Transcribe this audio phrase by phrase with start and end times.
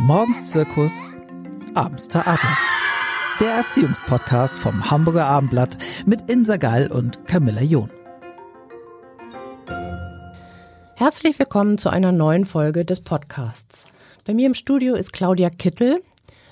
[0.00, 1.16] Morgens Zirkus,
[1.74, 2.58] abends Theater.
[3.40, 7.90] Der Erziehungspodcast vom Hamburger Abendblatt mit Insa Gall und Camilla John.
[10.96, 13.86] Herzlich willkommen zu einer neuen Folge des Podcasts.
[14.26, 16.00] Bei mir im Studio ist Claudia Kittel,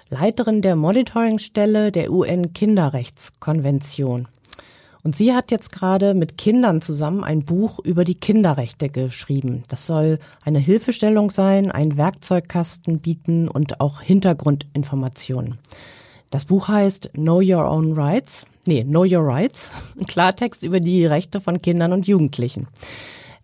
[0.08, 4.28] Leiterin der Monitoringstelle der UN-Kinderrechtskonvention.
[5.04, 9.64] Und sie hat jetzt gerade mit Kindern zusammen ein Buch über die Kinderrechte geschrieben.
[9.68, 15.58] Das soll eine Hilfestellung sein, einen Werkzeugkasten bieten und auch Hintergrundinformationen.
[16.30, 18.46] Das Buch heißt Know Your Own Rights.
[18.66, 19.72] Nee, Know Your Rights.
[19.98, 22.68] Ein Klartext über die Rechte von Kindern und Jugendlichen.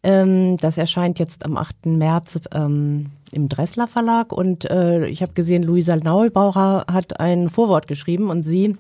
[0.05, 1.87] Ähm, das erscheint jetzt am 8.
[1.87, 7.89] März ähm, im Dressler Verlag und äh, ich habe gesehen, Luisa Neubaucher hat ein Vorwort
[7.89, 8.77] geschrieben und sie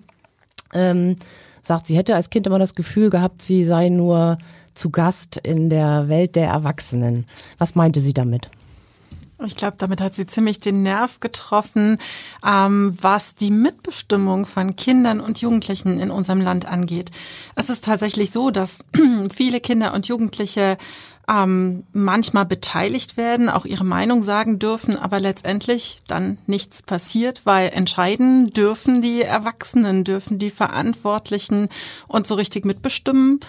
[0.72, 1.16] ähm,
[1.61, 4.37] sagt, sie hätte als Kind immer das Gefühl gehabt, sie sei nur
[4.75, 7.27] zu Gast in der Welt der Erwachsenen.
[7.59, 8.48] Was meinte sie damit?
[9.45, 11.98] Ich glaube, damit hat sie ziemlich den Nerv getroffen,
[12.45, 17.12] ähm, was die Mitbestimmung von Kindern und Jugendlichen in unserem Land angeht.
[17.55, 18.78] Es ist tatsächlich so, dass
[19.33, 20.77] viele Kinder und Jugendliche
[21.29, 27.71] ähm, manchmal beteiligt werden, auch ihre Meinung sagen dürfen, aber letztendlich dann nichts passiert, weil
[27.71, 31.69] entscheiden dürfen die Erwachsenen, dürfen die Verantwortlichen
[32.06, 33.41] und so richtig mitbestimmen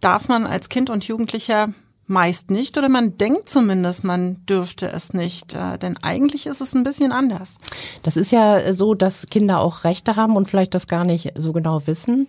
[0.00, 1.72] darf man als Kind und Jugendlicher
[2.10, 6.74] meist nicht oder man denkt zumindest, man dürfte es nicht, äh, denn eigentlich ist es
[6.74, 7.56] ein bisschen anders.
[8.02, 11.52] Das ist ja so, dass Kinder auch Rechte haben und vielleicht das gar nicht so
[11.52, 12.26] genau wissen.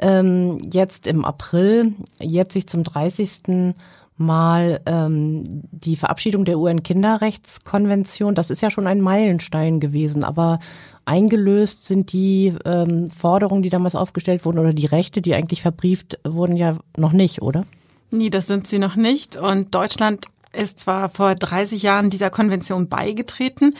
[0.00, 3.74] Ähm, jetzt im April, jetzt sich zum 30
[4.20, 8.34] mal ähm, die Verabschiedung der UN-Kinderrechtskonvention.
[8.34, 10.58] Das ist ja schon ein Meilenstein gewesen, aber
[11.04, 16.18] eingelöst sind die ähm, Forderungen, die damals aufgestellt wurden oder die Rechte, die eigentlich verbrieft
[16.24, 17.64] wurden, ja noch nicht, oder?
[18.10, 19.36] Nee, das sind sie noch nicht.
[19.36, 23.74] Und Deutschland ist zwar vor 30 Jahren dieser Konvention beigetreten.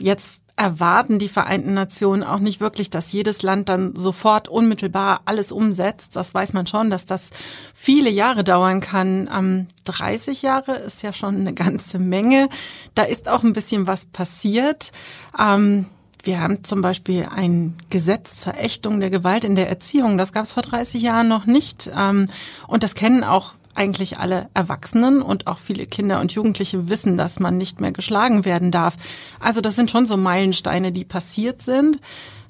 [0.00, 5.52] Jetzt erwarten die Vereinten Nationen auch nicht wirklich, dass jedes Land dann sofort unmittelbar alles
[5.52, 6.16] umsetzt.
[6.16, 7.30] Das weiß man schon, dass das
[7.74, 9.28] viele Jahre dauern kann.
[9.32, 12.48] Ähm, 30 Jahre ist ja schon eine ganze Menge.
[12.94, 14.92] Da ist auch ein bisschen was passiert.
[15.38, 15.86] Ähm,
[16.22, 20.16] wir haben zum Beispiel ein Gesetz zur Ächtung der Gewalt in der Erziehung.
[20.16, 21.90] Das gab es vor 30 Jahren noch nicht.
[21.94, 22.28] Ähm,
[22.66, 27.40] und das kennen auch eigentlich alle Erwachsenen und auch viele Kinder und Jugendliche wissen, dass
[27.40, 28.96] man nicht mehr geschlagen werden darf.
[29.40, 32.00] Also das sind schon so Meilensteine, die passiert sind.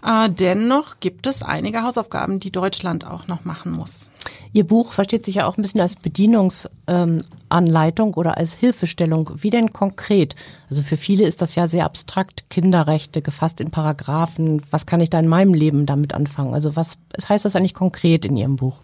[0.05, 4.11] Äh, dennoch gibt es einige Hausaufgaben, die Deutschland auch noch machen muss.
[4.53, 9.31] Ihr Buch versteht sich ja auch ein bisschen als Bedienungsanleitung ähm, oder als Hilfestellung.
[9.35, 10.37] Wie denn konkret?
[10.71, 14.63] Also für viele ist das ja sehr abstrakt, Kinderrechte gefasst in Paragraphen.
[14.71, 16.55] Was kann ich da in meinem Leben damit anfangen?
[16.55, 16.99] Also was
[17.29, 18.79] heißt das eigentlich konkret in Ihrem Buch?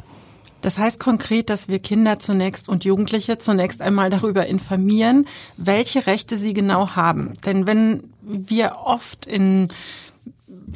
[0.63, 6.39] Das heißt konkret, dass wir Kinder zunächst und Jugendliche zunächst einmal darüber informieren, welche Rechte
[6.39, 7.35] sie genau haben.
[7.45, 9.69] Denn wenn wir oft in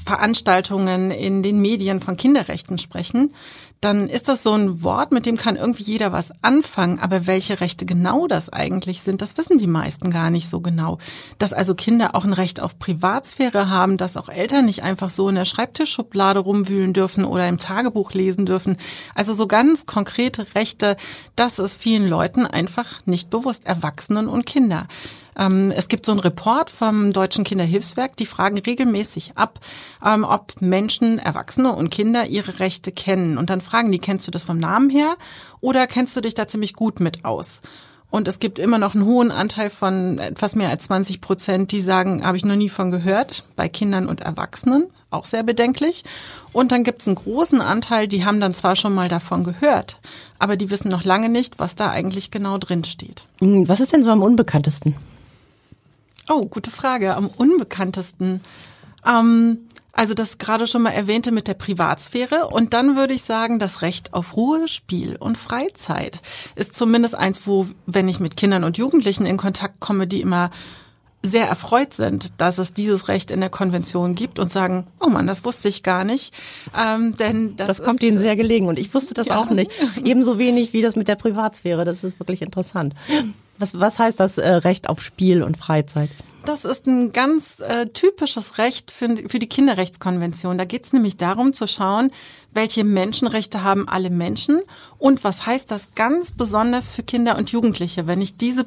[0.05, 3.33] Veranstaltungen in den Medien von Kinderrechten sprechen,
[3.81, 6.99] dann ist das so ein Wort, mit dem kann irgendwie jeder was anfangen.
[6.99, 10.99] Aber welche Rechte genau das eigentlich sind, das wissen die meisten gar nicht so genau.
[11.39, 15.29] Dass also Kinder auch ein Recht auf Privatsphäre haben, dass auch Eltern nicht einfach so
[15.29, 18.79] in der Schreibtischschublade rumwühlen dürfen oder im Tagebuch lesen dürfen.
[19.15, 20.97] Also so ganz konkrete Rechte,
[21.37, 24.89] das ist vielen Leuten einfach nicht bewusst, Erwachsenen und Kinder.
[25.37, 29.61] Ähm, es gibt so einen Report vom Deutschen Kinderhilfswerk, die fragen regelmäßig ab,
[30.05, 33.39] ähm, ob Menschen, Erwachsene und Kinder ihre Rechte kennen.
[33.39, 35.17] Und dann fragen die, kennst du das vom Namen her
[35.61, 37.61] oder kennst du dich da ziemlich gut mit aus?
[38.09, 41.81] Und es gibt immer noch einen hohen Anteil von etwas mehr als 20 Prozent, die
[41.81, 46.05] sagen, habe ich noch nie von gehört, bei Kindern und Erwachsenen, auch sehr bedenklich.
[46.53, 49.99] Und dann gibt es einen großen Anteil, die haben dann zwar schon mal davon gehört,
[50.39, 53.25] aber die wissen noch lange nicht, was da eigentlich genau drin steht.
[53.41, 54.95] Was ist denn so am unbekanntesten?
[56.29, 57.15] Oh, gute Frage.
[57.17, 58.41] Am unbekanntesten.
[59.07, 62.49] Ähm, also das gerade schon mal erwähnte mit der Privatsphäre.
[62.49, 66.21] Und dann würde ich sagen, das Recht auf Ruhe, Spiel und Freizeit
[66.55, 70.51] ist zumindest eins, wo, wenn ich mit Kindern und Jugendlichen in Kontakt komme, die immer
[71.23, 75.27] sehr erfreut sind, dass es dieses Recht in der Konvention gibt und sagen, oh Mann,
[75.27, 76.35] das wusste ich gar nicht.
[76.79, 79.39] Ähm, denn das, das kommt Ihnen sehr gelegen und ich wusste das ja.
[79.39, 79.71] auch nicht.
[80.05, 81.85] Ebenso wenig wie das mit der Privatsphäre.
[81.85, 82.95] Das ist wirklich interessant.
[83.59, 86.11] Was, was heißt das äh, Recht auf Spiel und Freizeit?
[86.45, 90.59] Das ist ein ganz äh, typisches Recht für, für die Kinderrechtskonvention.
[90.59, 92.13] Da geht es nämlich darum zu schauen,
[92.53, 94.63] welche Menschenrechte haben alle Menschen
[94.99, 98.65] und was heißt das ganz besonders für Kinder und Jugendliche, wenn ich diese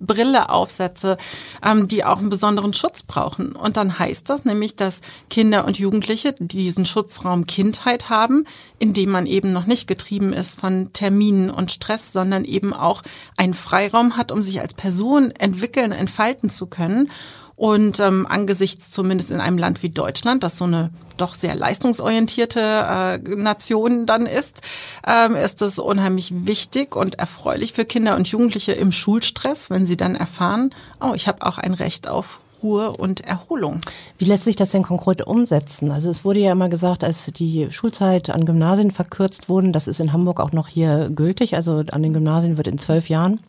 [0.00, 1.16] Brille aufsetze,
[1.64, 3.52] ähm, die auch einen besonderen Schutz brauchen.
[3.52, 5.00] Und dann heißt das nämlich, dass
[5.30, 8.44] Kinder und Jugendliche diesen Schutzraum Kindheit haben,
[8.78, 13.02] in dem man eben noch nicht getrieben ist von Terminen und Stress, sondern eben auch
[13.36, 17.10] einen Freiraum hat, um sich als Person entwickeln, entfalten zu können
[17.56, 22.60] Und ähm, angesichts zumindest in einem Land wie Deutschland, das so eine doch sehr leistungsorientierte
[22.60, 24.62] äh, Nation dann ist,
[25.06, 29.96] ähm, ist es unheimlich wichtig und erfreulich für Kinder und Jugendliche im Schulstress, wenn sie
[29.96, 30.70] dann erfahren,
[31.00, 33.80] oh, ich habe auch ein Recht auf Ruhe und Erholung.
[34.18, 35.90] Wie lässt sich das denn konkret umsetzen?
[35.90, 40.00] Also es wurde ja immer gesagt, als die Schulzeit an Gymnasien verkürzt wurden, das ist
[40.00, 41.54] in Hamburg auch noch hier gültig.
[41.54, 43.40] Also an den Gymnasien wird in zwölf Jahren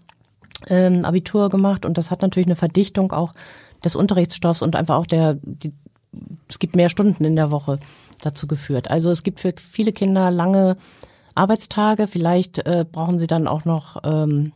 [0.67, 3.33] ähm, Abitur gemacht und das hat natürlich eine Verdichtung auch
[3.83, 5.74] des Unterrichtsstoffs und einfach auch der, die,
[6.47, 7.80] es gibt mehr Stunden in der Woche
[8.21, 8.89] dazu geführt.
[8.89, 10.77] Also es gibt für viele Kinder lange
[11.35, 12.07] Arbeitstage.
[12.07, 14.53] Vielleicht äh, brauchen sie dann auch noch ähm,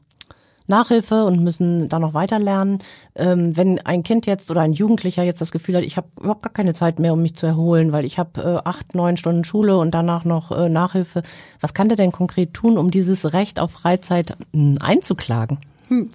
[0.67, 2.79] Nachhilfe und müssen da noch weiter lernen.
[3.15, 6.43] Ähm, wenn ein Kind jetzt oder ein Jugendlicher jetzt das Gefühl hat, ich habe überhaupt
[6.43, 9.43] gar keine Zeit mehr, um mich zu erholen, weil ich habe äh, acht, neun Stunden
[9.43, 11.23] Schule und danach noch äh, Nachhilfe.
[11.61, 15.59] Was kann der denn konkret tun, um dieses Recht auf Freizeit mh, hm, einzuklagen?
[15.87, 16.09] Hm.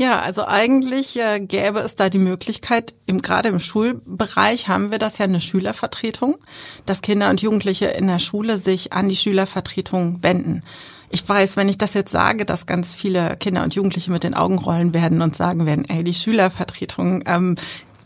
[0.00, 4.98] Ja, also eigentlich äh, gäbe es da die Möglichkeit, im, gerade im Schulbereich haben wir
[4.98, 6.38] das ja eine Schülervertretung,
[6.86, 10.62] dass Kinder und Jugendliche in der Schule sich an die Schülervertretung wenden.
[11.10, 14.32] Ich weiß, wenn ich das jetzt sage, dass ganz viele Kinder und Jugendliche mit den
[14.32, 17.56] Augen rollen werden und sagen werden, ey, die Schülervertretung ähm,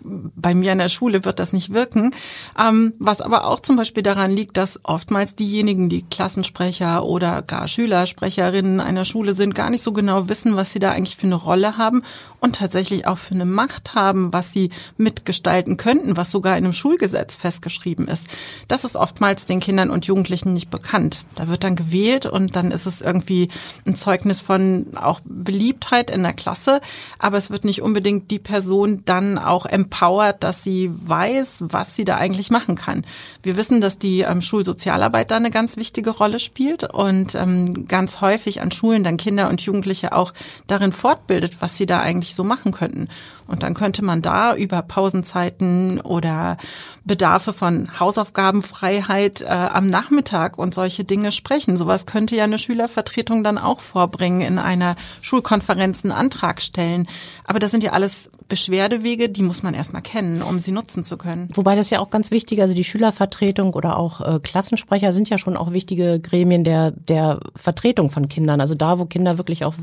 [0.05, 2.15] bei mir in der Schule wird das nicht wirken.
[2.59, 7.67] Ähm, was aber auch zum Beispiel daran liegt, dass oftmals diejenigen, die Klassensprecher oder gar
[7.69, 11.37] Schülersprecherinnen einer Schule sind, gar nicht so genau wissen, was sie da eigentlich für eine
[11.37, 12.03] Rolle haben
[12.41, 16.75] und tatsächlich auch für eine Macht haben, was sie mitgestalten könnten, was sogar in einem
[16.75, 18.27] Schulgesetz festgeschrieben ist.
[18.69, 21.25] Das ist oftmals den Kindern und Jugendlichen nicht bekannt.
[21.35, 23.49] Da wird dann gewählt und dann ist es irgendwie
[23.87, 26.83] ein Zeugnis von auch Beliebtheit in der Klasse,
[27.19, 31.95] aber es wird nicht unbedingt die Person dann auch empfangen empowert, dass sie weiß, was
[31.95, 33.07] sie da eigentlich machen kann.
[33.43, 38.21] Wir wissen, dass die ähm, Schulsozialarbeit da eine ganz wichtige Rolle spielt und ähm, ganz
[38.21, 40.35] häufig an Schulen dann Kinder und Jugendliche auch
[40.67, 43.09] darin fortbildet, was sie da eigentlich so machen könnten.
[43.47, 46.57] Und dann könnte man da über Pausenzeiten oder
[47.05, 51.77] Bedarfe von Hausaufgabenfreiheit äh, am Nachmittag und solche Dinge sprechen.
[51.77, 57.07] Sowas könnte ja eine Schülervertretung dann auch vorbringen, in einer Schulkonferenz einen Antrag stellen.
[57.45, 61.19] Aber das sind ja alles Beschwerdewege, die muss man erstmal kennen, um sie nutzen zu
[61.19, 61.49] können.
[61.55, 65.37] Wobei das ja auch ganz wichtig, also die Schülervertretung oder auch äh, Klassensprecher sind ja
[65.37, 68.61] schon auch wichtige Gremien der, der Vertretung von Kindern.
[68.61, 69.75] Also da, wo Kinder wirklich auch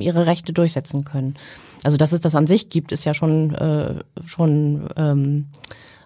[0.00, 1.34] ihre Rechte durchsetzen können.
[1.84, 3.94] Also dass es das an sich gibt, ist ja schon, äh,
[4.24, 5.46] schon ähm,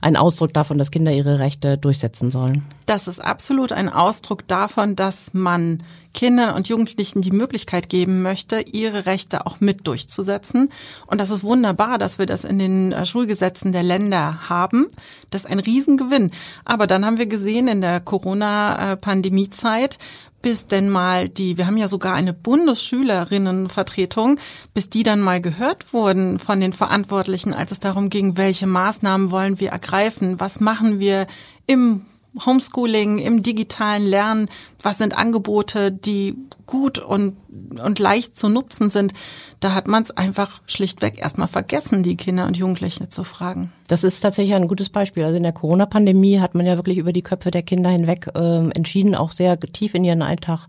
[0.07, 2.65] ein Ausdruck davon, dass Kinder ihre Rechte durchsetzen sollen.
[2.87, 5.83] Das ist absolut ein Ausdruck davon, dass man
[6.13, 10.71] Kindern und Jugendlichen die Möglichkeit geben möchte, ihre Rechte auch mit durchzusetzen.
[11.09, 14.87] Und das ist wunderbar, dass wir das in den äh, Schulgesetzen der Länder haben.
[15.31, 16.31] Das ist ein Riesengewinn.
[16.65, 19.99] Aber dann haben wir gesehen in der Corona-Pandemie-Zeit,
[20.47, 24.39] bis denn mal die, wir haben ja sogar eine Bundesschülerinnenvertretung,
[24.75, 29.33] bis die dann mal gehört wurden von den Verantwortlichen, als es darum ging, welche Maßnahmen
[29.33, 31.27] wollen wir ergreifen, was machen wir
[31.67, 32.07] im
[32.45, 34.49] Homeschooling, im digitalen Lernen,
[34.83, 36.35] was sind Angebote, die
[36.67, 37.37] gut und,
[37.83, 39.13] und leicht zu nutzen sind,
[39.61, 43.73] da hat man es einfach schlichtweg erstmal vergessen, die Kinder und Jugendliche zu fragen.
[43.87, 45.25] Das ist tatsächlich ein gutes Beispiel.
[45.25, 48.69] Also in der Corona-Pandemie hat man ja wirklich über die Köpfe der Kinder hinweg äh,
[48.71, 50.67] entschieden, auch sehr tief in ihren Alltag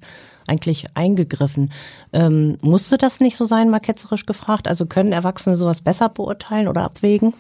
[0.48, 1.72] eigentlich eingegriffen.
[2.14, 4.68] Ähm, musste das nicht so sein, mal ketzerisch gefragt?
[4.68, 7.34] Also können Erwachsene sowas besser beurteilen oder abwägen?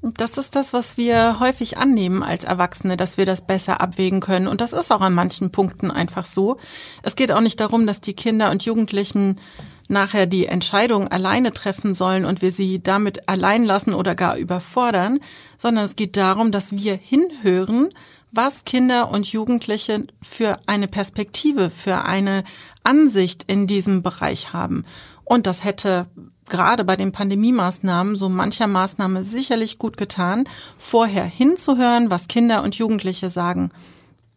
[0.00, 4.46] Das ist das, was wir häufig annehmen als Erwachsene, dass wir das besser abwägen können.
[4.46, 6.56] Und das ist auch an manchen Punkten einfach so.
[7.02, 9.40] Es geht auch nicht darum, dass die Kinder und Jugendlichen
[9.88, 15.18] nachher die Entscheidung alleine treffen sollen und wir sie damit allein lassen oder gar überfordern,
[15.56, 17.88] sondern es geht darum, dass wir hinhören,
[18.30, 22.44] was Kinder und Jugendliche für eine Perspektive, für eine
[22.84, 24.84] Ansicht in diesem Bereich haben.
[25.24, 26.06] Und das hätte
[26.48, 30.44] gerade bei den Pandemie-Maßnahmen so mancher Maßnahme sicherlich gut getan,
[30.78, 33.70] vorher hinzuhören, was Kinder und Jugendliche sagen.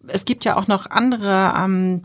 [0.08, 2.02] Es gibt ja auch noch andere ähm,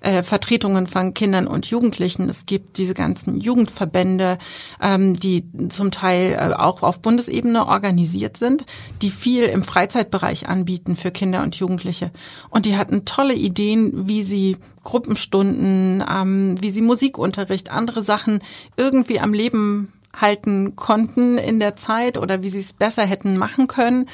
[0.00, 2.28] äh, Vertretungen von Kindern und Jugendlichen.
[2.28, 4.38] Es gibt diese ganzen Jugendverbände,
[4.80, 8.64] ähm, die zum Teil äh, auch auf Bundesebene organisiert sind,
[9.02, 12.10] die viel im Freizeitbereich anbieten für Kinder und Jugendliche.
[12.48, 18.40] Und die hatten tolle Ideen, wie sie Gruppenstunden, ähm, wie sie Musikunterricht, andere Sachen
[18.76, 23.66] irgendwie am Leben halten konnten in der Zeit oder wie sie es besser hätten machen
[23.66, 24.06] können.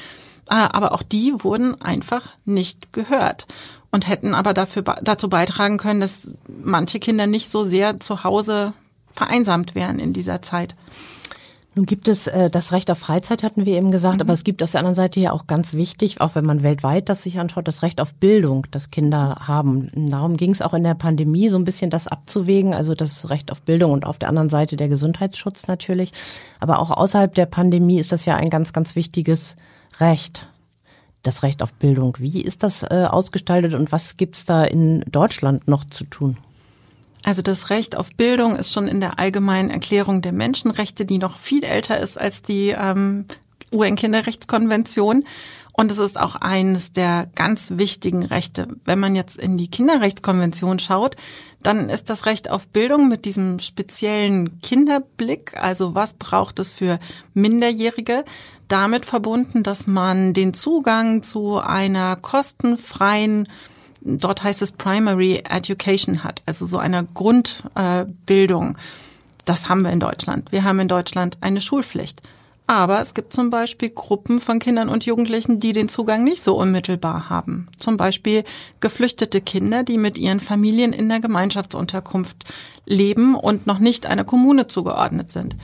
[0.49, 3.47] Äh, aber auch die wurden einfach nicht gehört
[3.91, 8.73] und hätten aber dafür dazu beitragen können, dass manche Kinder nicht so sehr zu Hause
[9.11, 10.75] vereinsamt wären in dieser Zeit.
[11.77, 14.21] Nun gibt es äh, das Recht auf Freizeit, hatten wir eben gesagt, mhm.
[14.21, 17.07] aber es gibt auf der anderen Seite ja auch ganz wichtig, auch wenn man weltweit
[17.07, 19.91] das sich anschaut, das Recht auf Bildung, das Kinder haben.
[20.09, 23.51] Darum ging es auch in der Pandemie so ein bisschen das abzuwägen, also das Recht
[23.51, 26.13] auf Bildung und auf der anderen Seite der Gesundheitsschutz natürlich.
[26.59, 29.55] Aber auch außerhalb der Pandemie ist das ja ein ganz, ganz wichtiges
[29.99, 30.47] Recht.
[31.27, 32.15] Das Recht auf Bildung.
[32.19, 36.37] Wie ist das äh, ausgestaltet und was gibt's da in Deutschland noch zu tun?
[37.21, 41.37] Also das Recht auf Bildung ist schon in der allgemeinen Erklärung der Menschenrechte, die noch
[41.37, 43.25] viel älter ist als die ähm,
[43.73, 45.25] UN-Kinderrechtskonvention.
[45.73, 48.67] Und es ist auch eines der ganz wichtigen Rechte.
[48.83, 51.15] Wenn man jetzt in die Kinderrechtskonvention schaut,
[51.61, 56.97] dann ist das Recht auf Bildung mit diesem speziellen Kinderblick, also was braucht es für
[57.35, 58.25] Minderjährige,
[58.67, 63.47] damit verbunden, dass man den Zugang zu einer kostenfreien
[64.01, 68.77] dort heißt es Primary Education hat, also so eine Grundbildung.
[69.45, 70.51] das haben wir in Deutschland.
[70.51, 72.21] Wir haben in Deutschland eine Schulpflicht.
[72.67, 76.55] Aber es gibt zum Beispiel Gruppen von Kindern und Jugendlichen, die den Zugang nicht so
[76.59, 77.67] unmittelbar haben.
[77.77, 78.43] Zum Beispiel
[78.81, 82.43] geflüchtete Kinder, die mit ihren Familien in der Gemeinschaftsunterkunft
[82.85, 85.55] leben und noch nicht einer Kommune zugeordnet sind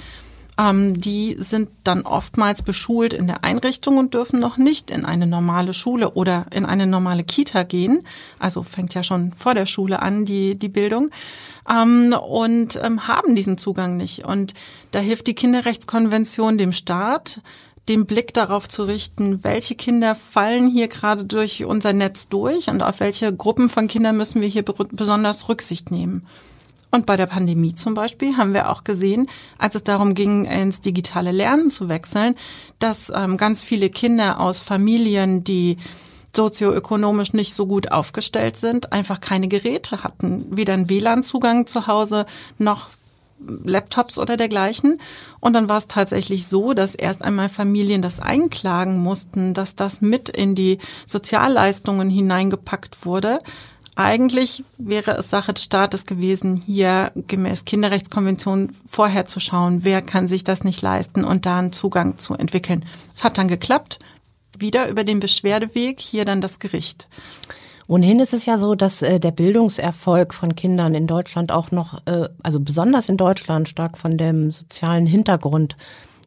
[0.57, 5.25] ähm, die sind dann oftmals beschult in der Einrichtung und dürfen noch nicht in eine
[5.25, 8.03] normale Schule oder in eine normale Kita gehen.
[8.39, 11.09] Also fängt ja schon vor der Schule an, die, die Bildung.
[11.69, 14.25] Ähm, und ähm, haben diesen Zugang nicht.
[14.25, 14.53] Und
[14.91, 17.41] da hilft die Kinderrechtskonvention dem Staat,
[17.89, 22.81] den Blick darauf zu richten, welche Kinder fallen hier gerade durch unser Netz durch und
[22.81, 26.25] auf welche Gruppen von Kindern müssen wir hier besonders Rücksicht nehmen.
[26.93, 30.79] Und bei der Pandemie zum Beispiel haben wir auch gesehen, als es darum ging, ins
[30.79, 32.35] digitale Lernen zu wechseln,
[32.77, 35.77] dass ähm, ganz viele Kinder aus Familien, die
[36.35, 42.27] sozioökonomisch nicht so gut aufgestellt sind, einfach keine Geräte hatten, weder einen WLAN-Zugang zu Hause
[42.59, 42.91] noch
[43.39, 44.99] Laptops oder dergleichen.
[45.39, 50.01] Und dann war es tatsächlich so, dass erst einmal Familien das einklagen mussten, dass das
[50.01, 53.39] mit in die Sozialleistungen hineingepackt wurde,
[53.95, 60.27] eigentlich wäre es Sache des Staates gewesen, hier gemäß Kinderrechtskonvention vorher zu schauen, wer kann
[60.27, 62.85] sich das nicht leisten und da einen Zugang zu entwickeln.
[63.15, 63.99] Es hat dann geklappt.
[64.57, 67.07] Wieder über den Beschwerdeweg, hier dann das Gericht.
[67.87, 72.01] Ohnehin ist es ja so, dass äh, der Bildungserfolg von Kindern in Deutschland auch noch,
[72.05, 75.75] äh, also besonders in Deutschland, stark von dem sozialen Hintergrund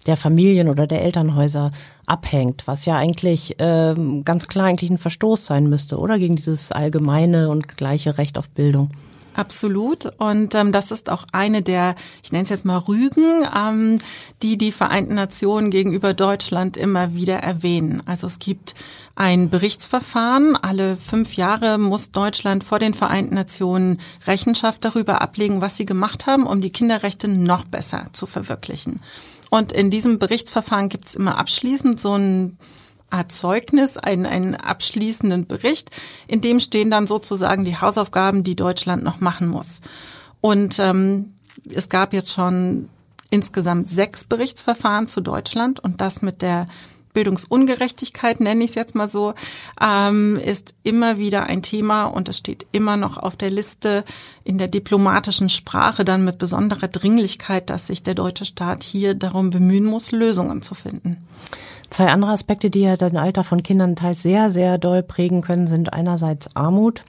[0.07, 1.71] der Familien oder der Elternhäuser
[2.07, 6.73] abhängt, was ja eigentlich ähm, ganz klar eigentlich ein Verstoß sein müsste, oder gegen dieses
[6.73, 8.91] allgemeine und gleiche Recht auf Bildung.
[9.37, 10.11] Absolut.
[10.17, 13.99] Und ähm, das ist auch eine der, ich nenne es jetzt mal Rügen, ähm,
[14.43, 18.03] die die Vereinten Nationen gegenüber Deutschland immer wieder erwähnen.
[18.07, 18.75] Also es gibt
[19.15, 20.57] ein Berichtsverfahren.
[20.57, 26.27] Alle fünf Jahre muss Deutschland vor den Vereinten Nationen Rechenschaft darüber ablegen, was sie gemacht
[26.27, 29.01] haben, um die Kinderrechte noch besser zu verwirklichen.
[29.51, 32.59] Und in diesem Berichtsverfahren gibt es immer abschließend so ein
[33.11, 35.91] Art Zeugnis, einen, einen abschließenden Bericht,
[36.27, 39.81] in dem stehen dann sozusagen die Hausaufgaben, die Deutschland noch machen muss.
[40.41, 41.35] Und ähm,
[41.73, 42.89] es gab jetzt schon
[43.31, 46.69] insgesamt sechs Berichtsverfahren zu Deutschland und das mit der
[47.17, 49.33] Bildungsungerechtigkeit, nenne ich es jetzt mal so,
[49.81, 54.05] ähm, ist immer wieder ein Thema und es steht immer noch auf der Liste
[54.45, 59.49] in der diplomatischen Sprache dann mit besonderer Dringlichkeit, dass sich der deutsche Staat hier darum
[59.49, 61.17] bemühen muss, Lösungen zu finden.
[61.89, 65.67] Zwei andere Aspekte, die ja das Alter von Kindern teils sehr, sehr doll prägen können,
[65.67, 67.03] sind einerseits Armut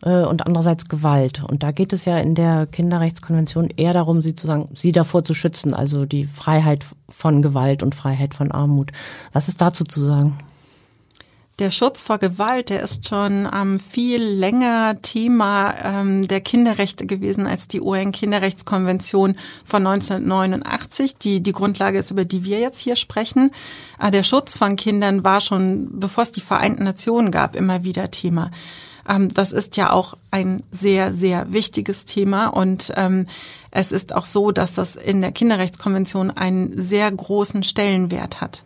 [0.00, 1.42] und andererseits Gewalt.
[1.42, 5.24] Und da geht es ja in der Kinderrechtskonvention eher darum, sie zu sagen, sie davor
[5.24, 8.92] zu schützen, also die Freiheit von Gewalt und Freiheit von Armut.
[9.32, 10.38] Was ist dazu zu sagen?
[11.58, 17.48] Der Schutz vor Gewalt, der ist schon ähm, viel länger Thema ähm, der Kinderrechte gewesen
[17.48, 23.50] als die UN-Kinderrechtskonvention von 1989, die die Grundlage ist, über die wir jetzt hier sprechen.
[23.98, 28.12] Äh, der Schutz von Kindern war schon, bevor es die Vereinten Nationen gab, immer wieder
[28.12, 28.52] Thema.
[29.08, 33.26] Ähm, das ist ja auch ein sehr, sehr wichtiges Thema und ähm,
[33.70, 38.64] es ist auch so, dass das in der Kinderrechtskonvention einen sehr großen Stellenwert hat.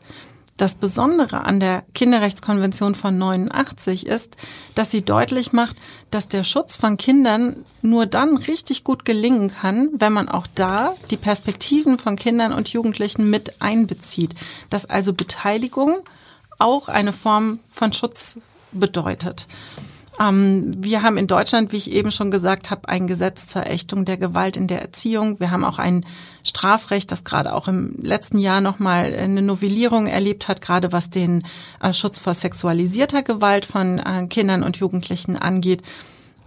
[0.58, 4.36] Das Besondere an der Kinderrechtskonvention von 89 ist,
[4.74, 5.76] dass sie deutlich macht,
[6.10, 10.94] dass der Schutz von Kindern nur dann richtig gut gelingen kann, wenn man auch da
[11.10, 14.34] die Perspektiven von Kindern und Jugendlichen mit einbezieht.
[14.68, 15.96] Dass also Beteiligung
[16.58, 18.38] auch eine Form von Schutz
[18.72, 19.48] bedeutet.
[20.20, 24.04] Ähm, wir haben in Deutschland, wie ich eben schon gesagt habe, ein Gesetz zur Ächtung
[24.04, 25.40] der Gewalt in der Erziehung.
[25.40, 26.04] Wir haben auch ein
[26.42, 31.42] Strafrecht, das gerade auch im letzten Jahr nochmal eine Novellierung erlebt hat, gerade was den
[31.80, 35.82] äh, Schutz vor sexualisierter Gewalt von äh, Kindern und Jugendlichen angeht.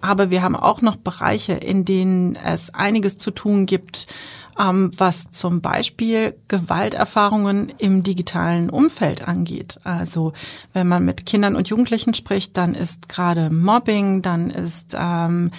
[0.06, 4.06] Aber wir haben auch noch Bereiche, in denen es einiges zu tun gibt,
[4.60, 9.80] ähm, was zum Beispiel Gewalterfahrungen im digitalen Umfeld angeht.
[9.84, 10.34] Also
[10.74, 15.50] wenn man mit Kindern und Jugendlichen spricht, dann ist gerade Mobbing, dann ist ähm,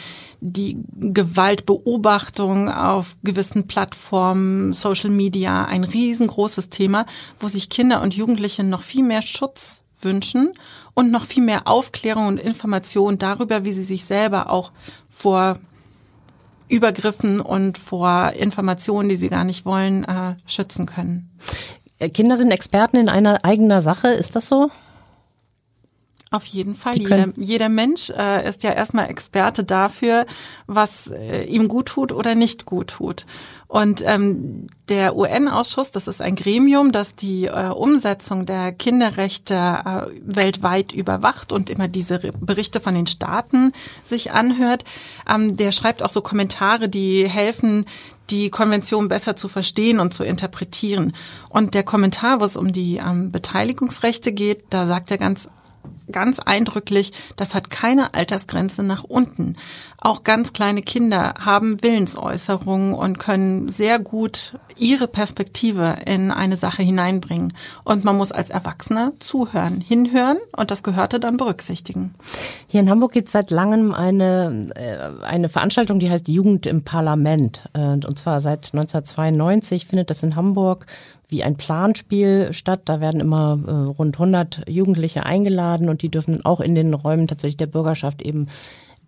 [0.41, 7.05] die Gewaltbeobachtung auf gewissen Plattformen, Social Media ein riesengroßes Thema,
[7.41, 10.53] wo sich Kinder und Jugendliche noch viel mehr Schutz wünschen
[10.95, 14.73] und noch viel mehr Aufklärung und Information darüber, wie sie sich selber auch
[15.09, 15.59] vor
[16.69, 21.31] Übergriffen und vor Informationen, die sie gar nicht wollen, äh, schützen können.
[22.13, 24.71] Kinder sind Experten in einer eigener Sache, ist das so?
[26.33, 26.97] Auf jeden Fall.
[26.97, 30.27] Jeder, jeder, Mensch äh, ist ja erstmal Experte dafür,
[30.67, 33.27] was äh, ihm gut tut oder nicht gut tut.
[33.69, 40.07] Und ähm, der UN-Ausschuss, das ist ein Gremium, das die äh, Umsetzung der Kinderrechte äh,
[40.23, 43.73] weltweit überwacht und immer diese Berichte von den Staaten
[44.05, 44.85] sich anhört,
[45.29, 47.87] ähm, der schreibt auch so Kommentare, die helfen,
[48.31, 51.13] die Konvention besser zu verstehen und zu interpretieren.
[51.49, 55.49] Und der Kommentar, wo es um die ähm, Beteiligungsrechte geht, da sagt er ganz
[56.11, 59.57] ganz eindrücklich, das hat keine Altersgrenze nach unten.
[59.99, 66.83] Auch ganz kleine Kinder haben Willensäußerungen und können sehr gut ihre Perspektive in eine Sache
[66.83, 67.53] hineinbringen.
[67.83, 72.15] Und man muss als Erwachsener zuhören, hinhören und das Gehörte dann berücksichtigen.
[72.69, 76.83] Hier in Hamburg gibt es seit langem eine, äh, eine Veranstaltung, die heißt Jugend im
[76.83, 77.69] Parlament.
[77.75, 80.87] Und zwar seit 1992 findet das in Hamburg
[81.29, 82.83] wie ein Planspiel statt.
[82.85, 87.29] Da werden immer äh, rund 100 Jugendliche eingeladen und die dürfen auch in den Räumen
[87.29, 88.47] tatsächlich der Bürgerschaft eben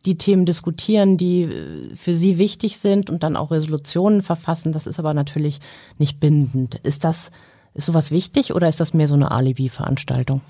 [0.06, 4.72] die Themen diskutieren, die äh, für sie wichtig sind und dann auch Resolutionen verfassen.
[4.72, 5.60] Das ist aber natürlich
[5.98, 6.76] nicht bindend.
[6.76, 7.30] Ist das,
[7.74, 10.40] ist sowas wichtig oder ist das mehr so eine Alibi-Veranstaltung?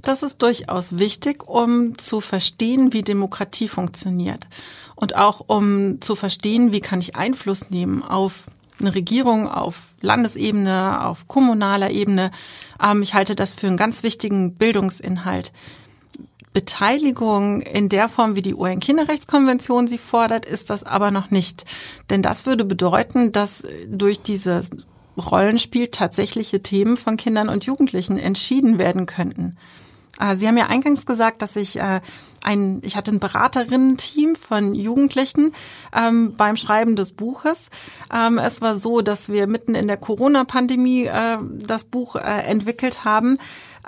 [0.00, 4.46] Das ist durchaus wichtig, um zu verstehen, wie Demokratie funktioniert.
[4.94, 8.44] Und auch um zu verstehen, wie kann ich Einfluss nehmen auf
[8.78, 12.30] eine Regierung auf Landesebene, auf kommunaler Ebene.
[12.82, 15.52] Ähm, ich halte das für einen ganz wichtigen Bildungsinhalt.
[16.52, 21.64] Beteiligung in der Form, wie die UN-Kinderrechtskonvention sie fordert, ist das aber noch nicht.
[22.10, 24.70] Denn das würde bedeuten, dass durch dieses
[25.18, 29.56] Rollenspiel tatsächliche Themen von Kindern und Jugendlichen entschieden werden könnten.
[30.18, 32.00] Äh, Sie haben ja eingangs gesagt, dass ich äh,
[32.42, 35.52] ein, ich hatte ein Beraterinnen-Team von Jugendlichen
[35.94, 37.70] ähm, beim Schreiben des Buches.
[38.14, 43.04] Ähm, es war so, dass wir mitten in der Corona-Pandemie äh, das Buch äh, entwickelt
[43.04, 43.38] haben.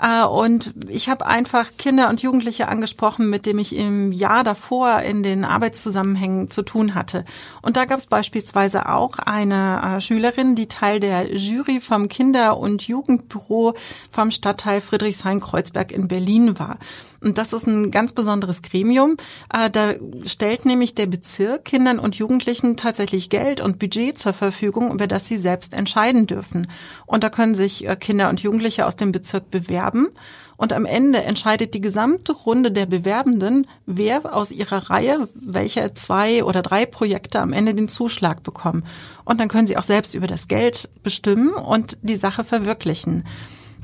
[0.01, 4.99] Äh, und ich habe einfach Kinder und Jugendliche angesprochen, mit dem ich im Jahr davor
[5.01, 7.23] in den Arbeitszusammenhängen zu tun hatte.
[7.61, 12.57] Und da gab es beispielsweise auch eine äh, Schülerin, die Teil der Jury vom Kinder-
[12.57, 13.75] und Jugendbüro
[14.09, 16.77] vom Stadtteil Friedrichshain-Kreuzberg in Berlin war.
[17.21, 19.15] Und das ist ein ganz besonderes Gremium.
[19.53, 19.93] Äh, da
[20.25, 25.27] stellt nämlich der Bezirk Kindern und Jugendlichen tatsächlich Geld und Budget zur Verfügung, über das
[25.27, 26.67] sie selbst entscheiden dürfen.
[27.05, 30.09] Und da können sich äh, Kinder und Jugendliche aus dem Bezirk bewerben.
[30.57, 36.43] Und am Ende entscheidet die gesamte Runde der Bewerbenden, wer aus ihrer Reihe, welche zwei
[36.43, 38.83] oder drei Projekte am Ende den Zuschlag bekommen.
[39.25, 43.23] Und dann können sie auch selbst über das Geld bestimmen und die Sache verwirklichen.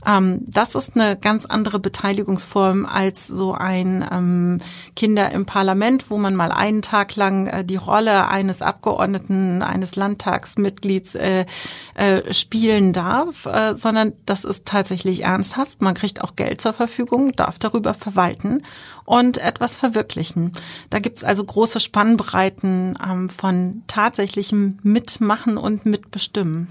[0.08, 4.58] Ähm, das ist eine ganz andere Beteiligungsform als so ein ähm,
[4.96, 9.96] Kinder im Parlament, wo man mal einen Tag lang äh, die Rolle eines Abgeordneten, eines
[9.96, 11.46] Landtagsmitglieds äh,
[11.96, 15.82] äh, spielen darf, äh, sondern das ist tatsächlich ernsthaft.
[15.82, 18.64] Man kriegt auch Geld zur Verfügung, darf darüber verwalten
[19.04, 20.54] und etwas verwirklichen.
[20.90, 26.68] Da gibt's also große Spannbreiten ähm, von tatsächlichem Mitmachen und Mitbestimmen.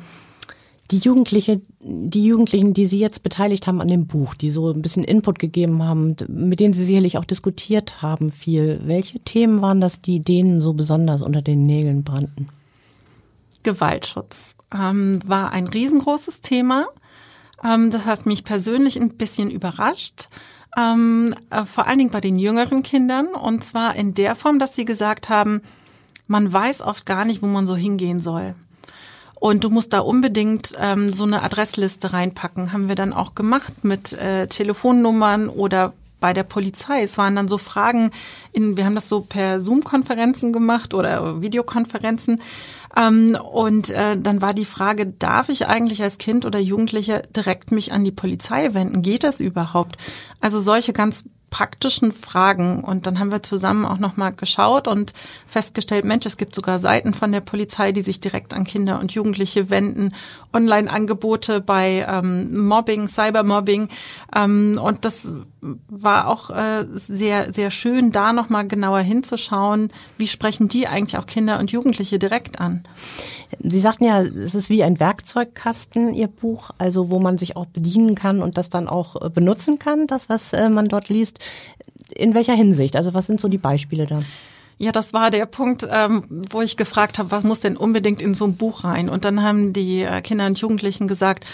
[0.91, 4.83] Die Jugendliche, die Jugendlichen, die Sie jetzt beteiligt haben an dem Buch, die so ein
[4.83, 8.81] bisschen Input gegeben haben, mit denen Sie sicherlich auch diskutiert haben viel.
[8.85, 12.49] Welche Themen waren das, die denen so besonders unter den Nägeln brannten?
[13.65, 16.87] Gewaltschutz ähm, war ein riesengroßes Thema.
[17.65, 20.29] Ähm, das hat mich persönlich ein bisschen überrascht.
[20.77, 23.29] Ähm, äh, vor allen Dingen bei den jüngeren Kindern.
[23.29, 25.63] Und zwar in der Form, dass sie gesagt haben,
[26.29, 28.55] man weiß oft gar nicht, wo man so hingehen soll.
[29.47, 32.73] Und du musst da unbedingt ähm, so eine Adressliste reinpacken.
[32.73, 37.03] Haben wir dann auch gemacht mit äh, Telefonnummern oder bei der Polizei.
[37.03, 38.11] Es waren dann so Fragen,
[38.53, 42.43] in, wir haben das so per Zoom-Konferenzen gemacht oder Videokonferenzen.
[42.97, 47.71] Ähm, und äh, dann war die Frage, darf ich eigentlich als Kind oder Jugendlicher direkt
[47.71, 49.03] mich an die Polizei wenden?
[49.03, 49.97] Geht das überhaupt?
[50.41, 52.83] Also solche ganz praktischen Fragen.
[52.83, 55.13] Und dann haben wir zusammen auch nochmal geschaut und
[55.47, 59.13] festgestellt, Mensch, es gibt sogar Seiten von der Polizei, die sich direkt an Kinder und
[59.13, 60.13] Jugendliche wenden,
[60.53, 63.89] Online-Angebote bei ähm, Mobbing, Cybermobbing.
[64.35, 65.31] Ähm, und das
[65.89, 71.27] war auch äh, sehr, sehr schön, da nochmal genauer hinzuschauen, wie sprechen die eigentlich auch
[71.27, 72.85] Kinder und Jugendliche direkt an.
[73.61, 77.67] Sie sagten ja, es ist wie ein Werkzeugkasten, Ihr Buch, also wo man sich auch
[77.67, 81.36] bedienen kann und das dann auch äh, benutzen kann, das, was äh, man dort liest.
[82.15, 82.97] In welcher Hinsicht?
[82.97, 84.23] Also was sind so die Beispiele da?
[84.79, 88.35] Ja, das war der Punkt, ähm, wo ich gefragt habe, was muss denn unbedingt in
[88.35, 89.09] so ein Buch rein?
[89.09, 91.47] Und dann haben die äh, Kinder und Jugendlichen gesagt,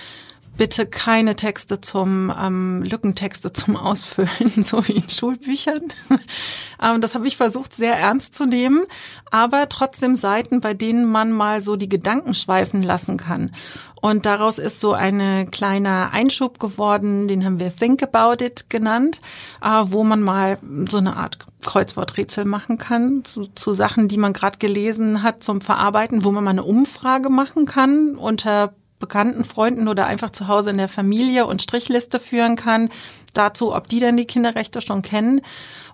[0.56, 5.92] bitte keine Texte zum ähm, Lückentexte zum Ausfüllen, so wie in Schulbüchern.
[6.82, 8.84] ähm, das habe ich versucht sehr ernst zu nehmen,
[9.30, 13.52] aber trotzdem Seiten, bei denen man mal so die Gedanken schweifen lassen kann.
[14.00, 19.20] Und daraus ist so ein kleiner Einschub geworden, den haben wir Think About It genannt,
[19.62, 20.58] äh, wo man mal
[20.90, 25.60] so eine Art Kreuzworträtsel machen kann zu, zu Sachen, die man gerade gelesen hat zum
[25.60, 30.70] Verarbeiten, wo man mal eine Umfrage machen kann unter bekannten Freunden oder einfach zu Hause
[30.70, 32.88] in der Familie und Strichliste führen kann
[33.34, 35.40] dazu, ob die denn die Kinderrechte schon kennen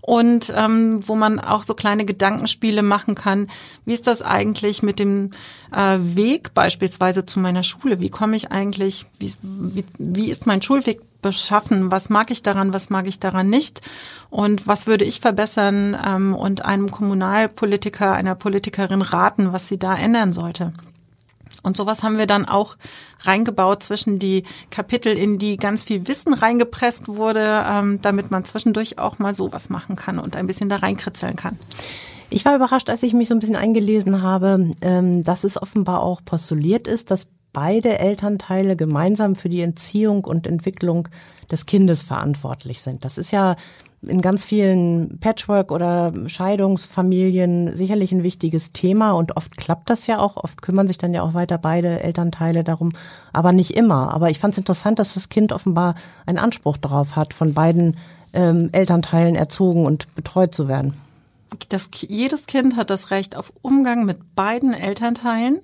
[0.03, 3.49] und ähm, wo man auch so kleine Gedankenspiele machen kann.
[3.87, 5.31] Wie ist das eigentlich mit dem
[5.73, 7.99] äh, Weg beispielsweise zu meiner Schule?
[7.99, 11.91] Wie komme ich eigentlich, wie, wie, wie ist mein Schulweg beschaffen?
[11.91, 13.81] Was mag ich daran, was mag ich daran nicht?
[14.29, 19.97] Und was würde ich verbessern ähm, und einem Kommunalpolitiker, einer Politikerin raten, was sie da
[19.97, 20.75] ändern sollte?
[21.63, 22.77] Und sowas haben wir dann auch
[23.21, 28.99] reingebaut zwischen die Kapitel, in die ganz viel Wissen reingepresst wurde, ähm, damit man zwischendurch
[28.99, 31.59] auch mal sowas machen kann und ein bisschen da reinkritzeln kann.
[32.31, 36.03] Ich war überrascht, als ich mich so ein bisschen eingelesen habe, ähm, dass es offenbar
[36.03, 41.09] auch postuliert ist, dass beide Elternteile gemeinsam für die Entziehung und Entwicklung
[41.51, 43.05] des Kindes verantwortlich sind.
[43.05, 43.57] Das ist ja
[44.03, 50.21] in ganz vielen Patchwork- oder Scheidungsfamilien sicherlich ein wichtiges Thema und oft klappt das ja
[50.21, 50.37] auch.
[50.37, 52.93] Oft kümmern sich dann ja auch weiter beide Elternteile darum,
[53.33, 54.13] aber nicht immer.
[54.15, 57.97] Aber ich fand es interessant, dass das Kind offenbar einen Anspruch darauf hat, von beiden
[58.33, 60.95] ähm, Elternteilen erzogen und betreut zu werden.
[61.71, 65.61] Das, jedes Kind hat das Recht auf Umgang mit beiden Elternteilen.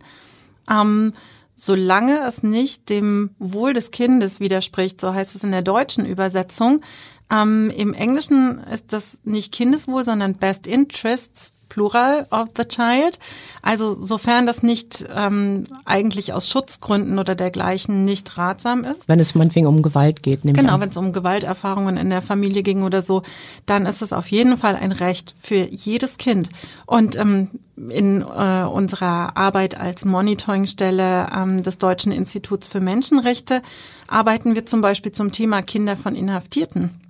[0.69, 1.13] Ähm,
[1.57, 6.81] solange es nicht dem Wohl des Kindes widerspricht, so heißt es in der deutschen Übersetzung.
[7.31, 13.19] Ähm, Im Englischen ist das nicht Kindeswohl, sondern Best Interests Plural of the Child.
[13.61, 19.09] Also sofern das nicht ähm, eigentlich aus Schutzgründen oder dergleichen nicht ratsam ist.
[19.09, 20.43] Wenn es meinetwegen um Gewalt geht.
[20.43, 23.23] Genau, wenn es um Gewalterfahrungen in der Familie ging oder so,
[23.67, 26.49] dann ist es auf jeden Fall ein Recht für jedes Kind.
[26.87, 27.51] Und ähm,
[27.89, 33.63] in äh, unserer Arbeit als Monitoringstelle ähm, des Deutschen Instituts für Menschenrechte
[34.07, 37.01] arbeiten wir zum Beispiel zum Thema Kinder von Inhaftierten.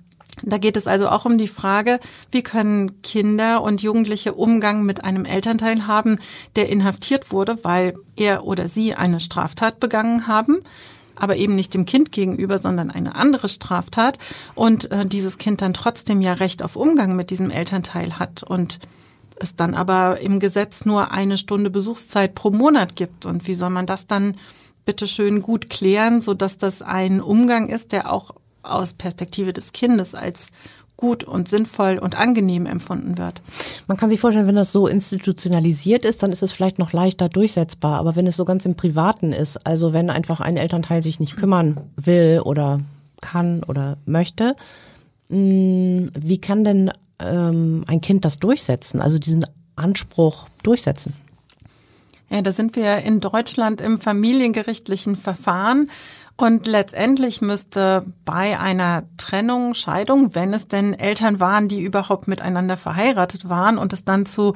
[0.43, 1.99] Da geht es also auch um die Frage,
[2.31, 6.19] wie können Kinder und Jugendliche Umgang mit einem Elternteil haben,
[6.55, 10.59] der inhaftiert wurde, weil er oder sie eine Straftat begangen haben,
[11.15, 14.19] aber eben nicht dem Kind gegenüber, sondern eine andere Straftat
[14.55, 18.79] und äh, dieses Kind dann trotzdem ja Recht auf Umgang mit diesem Elternteil hat und
[19.37, 23.25] es dann aber im Gesetz nur eine Stunde Besuchszeit pro Monat gibt.
[23.25, 24.37] Und wie soll man das dann
[24.85, 28.31] bitteschön gut klären, so dass das ein Umgang ist, der auch
[28.71, 30.49] aus Perspektive des Kindes als
[30.97, 33.41] gut und sinnvoll und angenehm empfunden wird.
[33.87, 37.27] Man kann sich vorstellen, wenn das so institutionalisiert ist, dann ist es vielleicht noch leichter
[37.27, 37.99] durchsetzbar.
[37.99, 41.35] Aber wenn es so ganz im Privaten ist, also wenn einfach ein Elternteil sich nicht
[41.35, 42.79] kümmern will oder
[43.21, 44.55] kann oder möchte,
[45.29, 49.01] mm, wie kann denn ähm, ein Kind das durchsetzen?
[49.01, 51.13] Also diesen Anspruch durchsetzen?
[52.29, 55.89] Ja, da sind wir in Deutschland im familiengerichtlichen Verfahren.
[56.37, 62.75] Und letztendlich müsste bei einer Trennung, Scheidung, wenn es denn Eltern waren, die überhaupt miteinander
[62.75, 64.53] verheiratet waren und es dann zu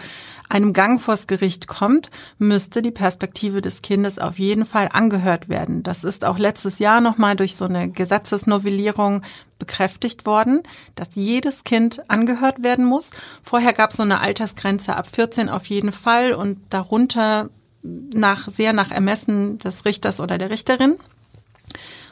[0.49, 5.81] einem Gang vors Gericht kommt, müsste die Perspektive des Kindes auf jeden Fall angehört werden.
[5.81, 9.21] Das ist auch letztes Jahr nochmal durch so eine Gesetzesnovellierung
[9.57, 10.63] bekräftigt worden,
[10.95, 13.11] dass jedes Kind angehört werden muss.
[13.41, 17.49] Vorher gab es so eine Altersgrenze ab 14 auf jeden Fall und darunter
[17.81, 20.97] nach, sehr nach Ermessen des Richters oder der Richterin.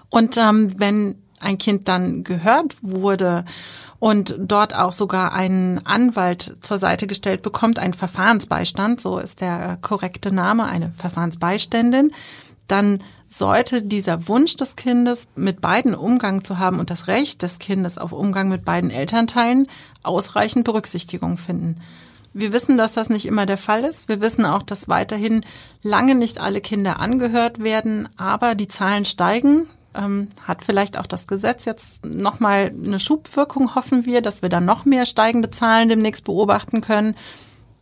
[0.09, 3.45] Und ähm, wenn ein Kind dann gehört wurde
[3.99, 9.77] und dort auch sogar einen Anwalt zur Seite gestellt bekommt, ein Verfahrensbeistand, so ist der
[9.81, 12.11] korrekte Name, eine Verfahrensbeiständin,
[12.67, 17.59] dann sollte dieser Wunsch des Kindes, mit beiden Umgang zu haben und das Recht des
[17.59, 19.67] Kindes auf Umgang mit beiden Elternteilen
[20.03, 21.81] ausreichend Berücksichtigung finden.
[22.33, 24.09] Wir wissen, dass das nicht immer der Fall ist.
[24.09, 25.43] Wir wissen auch, dass weiterhin
[25.81, 31.27] lange nicht alle Kinder angehört werden, aber die Zahlen steigen ähm, hat vielleicht auch das
[31.27, 36.25] Gesetz jetzt nochmal eine Schubwirkung, hoffen wir, dass wir dann noch mehr steigende Zahlen demnächst
[36.25, 37.15] beobachten können.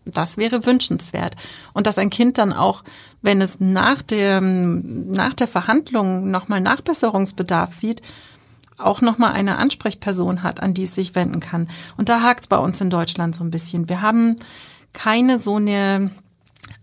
[0.05, 1.35] Das wäre wünschenswert.
[1.73, 2.83] Und dass ein Kind dann auch,
[3.21, 8.01] wenn es nach der, nach der Verhandlung nochmal Nachbesserungsbedarf sieht,
[8.77, 11.69] auch nochmal eine Ansprechperson hat, an die es sich wenden kann.
[11.97, 13.89] Und da hakt es bei uns in Deutschland so ein bisschen.
[13.89, 14.35] Wir haben
[14.93, 16.11] keine so eine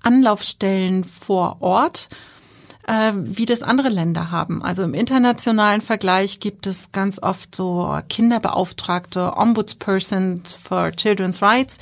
[0.03, 2.09] Anlaufstellen vor Ort,
[2.87, 4.62] äh, wie das andere Länder haben.
[4.62, 11.79] Also im internationalen Vergleich gibt es ganz oft so Kinderbeauftragte, Ombudspersons for Children's Rights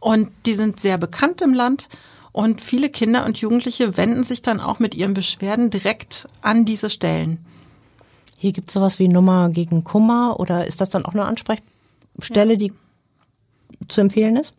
[0.00, 1.88] und die sind sehr bekannt im Land.
[2.32, 6.88] Und viele Kinder und Jugendliche wenden sich dann auch mit ihren Beschwerden direkt an diese
[6.88, 7.44] Stellen.
[8.36, 12.52] Hier gibt es sowas wie Nummer gegen Kummer oder ist das dann auch eine Ansprechstelle,
[12.52, 12.56] ja.
[12.56, 12.72] die
[13.88, 14.54] zu empfehlen ist?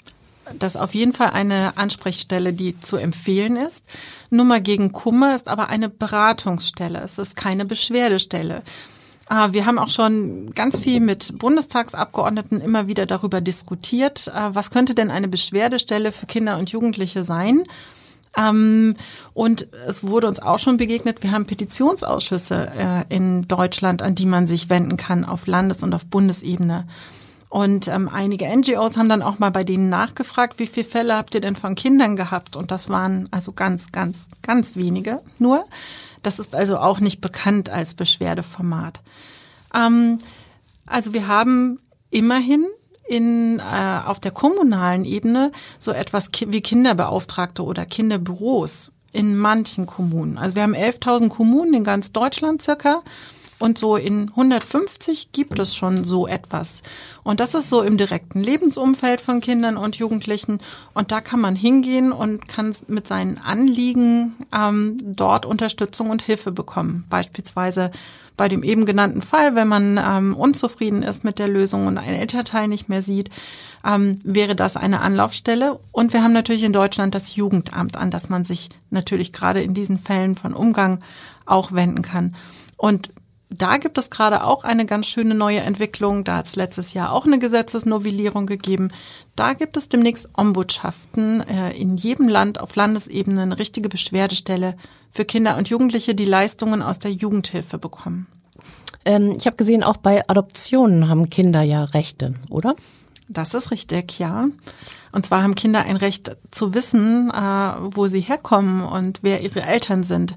[0.57, 3.83] Das ist auf jeden Fall eine Ansprechstelle, die zu empfehlen ist.
[4.29, 6.99] Nummer gegen Kummer ist aber eine Beratungsstelle.
[6.99, 8.63] Es ist keine Beschwerdestelle.
[9.27, 14.71] Ah, wir haben auch schon ganz viel mit Bundestagsabgeordneten immer wieder darüber diskutiert, ah, was
[14.71, 17.63] könnte denn eine Beschwerdestelle für Kinder und Jugendliche sein.
[18.37, 18.95] Ähm,
[19.35, 24.25] und es wurde uns auch schon begegnet, wir haben Petitionsausschüsse äh, in Deutschland, an die
[24.25, 26.87] man sich wenden kann auf Landes- und auf Bundesebene.
[27.49, 31.33] Und ähm, einige NGOs haben dann auch mal bei denen nachgefragt, wie viele Fälle habt
[31.33, 32.55] ihr denn von Kindern gehabt?
[32.55, 35.65] Und das waren also ganz, ganz, ganz wenige nur.
[36.21, 39.01] Das ist also auch nicht bekannt als Beschwerdeformat.
[39.73, 40.19] Ähm,
[40.85, 41.79] also wir haben
[42.11, 42.67] immerhin
[43.07, 50.37] in, äh, auf der kommunalen Ebene so etwas wie Kinderbeauftragte oder Kinderbüros in manchen Kommunen.
[50.37, 53.01] Also wir haben 11.000 Kommunen in ganz Deutschland circa.
[53.59, 56.81] Und so in 150 gibt es schon so etwas.
[57.23, 60.59] Und das ist so im direkten Lebensumfeld von Kindern und Jugendlichen.
[60.93, 66.51] Und da kann man hingehen und kann mit seinen Anliegen ähm, dort Unterstützung und Hilfe
[66.51, 67.05] bekommen.
[67.09, 67.91] Beispielsweise
[68.39, 72.15] bei dem eben genannten Fall, wenn man ähm, unzufrieden ist mit der Lösung und einen
[72.15, 73.29] Elternteil nicht mehr sieht,
[73.85, 75.77] ähm, wäre das eine Anlaufstelle.
[75.91, 79.73] Und wir haben natürlich in Deutschland das Jugendamt, an das man sich natürlich gerade in
[79.73, 81.01] diesen Fällen von Umgang
[81.45, 82.37] auch wenden kann.
[82.77, 83.11] Und
[83.49, 86.23] da gibt es gerade auch eine ganz schöne neue Entwicklung.
[86.23, 88.89] Da hat es letztes Jahr auch eine Gesetzesnovellierung gegeben.
[89.35, 94.75] Da gibt es demnächst Ombudschaften äh, in jedem Land auf Landesebene eine richtige Beschwerdestelle
[95.11, 98.27] für Kinder und Jugendliche, die Leistungen aus der Jugendhilfe bekommen.
[99.03, 102.75] Ähm, ich habe gesehen, auch bei Adoptionen haben Kinder ja Rechte, oder?
[103.27, 104.47] Das ist richtig, ja.
[105.11, 109.63] Und zwar haben Kinder ein Recht zu wissen, äh, wo sie herkommen und wer ihre
[109.63, 110.35] Eltern sind.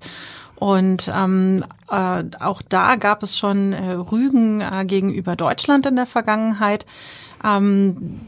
[0.62, 6.06] Und ähm, äh, auch da gab es schon äh, Rügen äh, gegenüber Deutschland in der
[6.06, 6.86] Vergangenheit.
[7.42, 8.20] Ähm,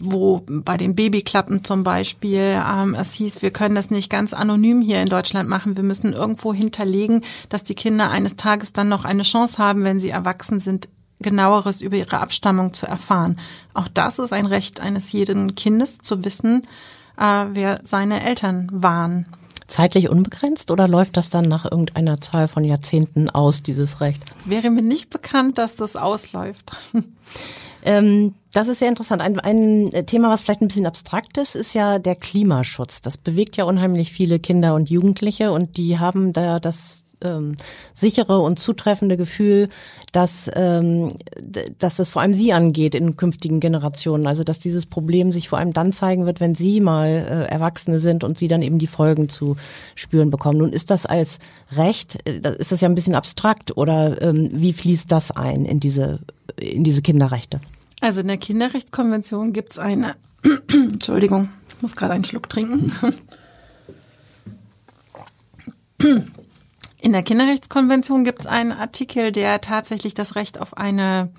[0.00, 4.80] wo bei den Babyklappen zum Beispiel ähm, es hieß, wir können das nicht ganz anonym
[4.80, 5.76] hier in Deutschland machen.
[5.76, 10.00] Wir müssen irgendwo hinterlegen, dass die Kinder eines Tages dann noch eine Chance haben, wenn
[10.00, 10.88] sie erwachsen sind,
[11.20, 13.38] genaueres über ihre Abstammung zu erfahren.
[13.74, 16.62] Auch das ist ein Recht eines jeden Kindes zu wissen,
[17.20, 19.26] äh, wer seine Eltern waren
[19.72, 24.22] zeitlich unbegrenzt oder läuft das dann nach irgendeiner Zahl von Jahrzehnten aus, dieses Recht?
[24.44, 26.70] Wäre mir nicht bekannt, dass das ausläuft.
[27.84, 29.22] Ähm, das ist sehr interessant.
[29.22, 33.00] Ein, ein Thema, was vielleicht ein bisschen abstrakt ist, ist ja der Klimaschutz.
[33.00, 37.56] Das bewegt ja unheimlich viele Kinder und Jugendliche und die haben da das ähm,
[37.92, 39.68] sichere und zutreffende Gefühl,
[40.12, 41.14] dass, ähm,
[41.78, 44.26] dass das vor allem sie angeht in künftigen Generationen.
[44.26, 47.98] Also dass dieses Problem sich vor allem dann zeigen wird, wenn sie mal äh, Erwachsene
[47.98, 49.56] sind und sie dann eben die Folgen zu
[49.94, 50.58] spüren bekommen.
[50.58, 51.38] Nun ist das als
[51.76, 55.80] Recht, äh, ist das ja ein bisschen abstrakt oder ähm, wie fließt das ein in
[55.80, 56.20] diese,
[56.56, 57.58] in diese Kinderrechte?
[58.00, 60.16] Also in der Kinderrechtskonvention gibt es eine,
[60.68, 62.92] Entschuldigung, ich muss gerade einen Schluck trinken.
[67.02, 71.32] In der Kinderrechtskonvention gibt es einen Artikel, der tatsächlich das Recht auf eine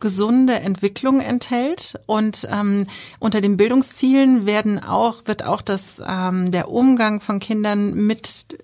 [0.00, 2.84] gesunde Entwicklung enthält und ähm,
[3.20, 8.58] unter den Bildungszielen werden auch wird auch das ähm, der Umgang von Kindern mit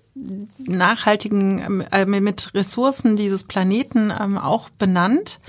[0.57, 5.39] nachhaltigen äh, mit Ressourcen dieses Planeten ähm, auch benannt.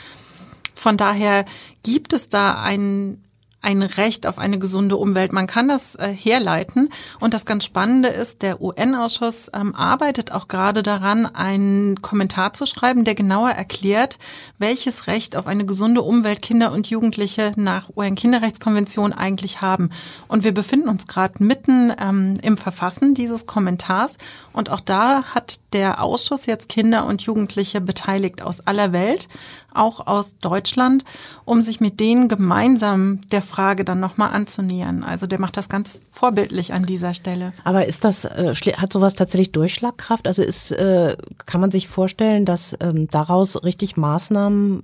[0.77, 1.47] Von daher
[1.83, 3.25] gibt es da ein
[3.63, 5.33] ein Recht auf eine gesunde Umwelt.
[5.33, 6.89] Man kann das äh, herleiten.
[7.19, 12.67] Und das ganz Spannende ist, der UN-Ausschuss ähm, arbeitet auch gerade daran, einen Kommentar zu
[12.67, 14.19] schreiben, der genauer erklärt,
[14.59, 19.91] welches Recht auf eine gesunde Umwelt Kinder und Jugendliche nach UN-Kinderrechtskonvention eigentlich haben.
[20.29, 24.17] Und wir befinden uns gerade mitten ähm, im Verfassen dieses Kommentars.
[24.53, 29.29] Und auch da hat der Ausschuss jetzt Kinder und Jugendliche beteiligt aus aller Welt,
[29.77, 31.05] auch aus Deutschland,
[31.45, 35.03] um sich mit denen gemeinsam der Frage dann nochmal anzunähern.
[35.03, 37.53] Also der macht das ganz vorbildlich an dieser Stelle.
[37.65, 40.27] Aber ist das, äh, hat sowas tatsächlich Durchschlagkraft?
[40.27, 44.83] Also ist, äh, kann man sich vorstellen, dass ähm, daraus richtig Maßnahmen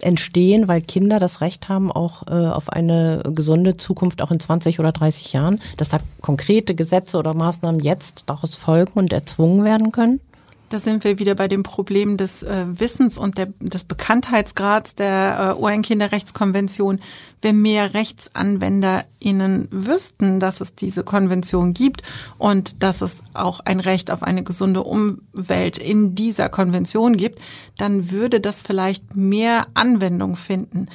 [0.00, 4.80] entstehen, weil Kinder das Recht haben, auch äh, auf eine gesunde Zukunft auch in 20
[4.80, 9.92] oder 30 Jahren, dass da konkrete Gesetze oder Maßnahmen jetzt daraus folgen und erzwungen werden
[9.92, 10.20] können?
[10.68, 15.56] Da sind wir wieder bei dem Problem des äh, Wissens und der, des Bekanntheitsgrads der
[15.58, 17.00] äh, UN-Kinderrechtskonvention.
[17.40, 22.02] Wenn mehr RechtsanwenderInnen wüssten, dass es diese Konvention gibt
[22.36, 27.40] und dass es auch ein Recht auf eine gesunde Umwelt in dieser Konvention gibt,
[27.78, 30.88] dann würde das vielleicht mehr Anwendung finden.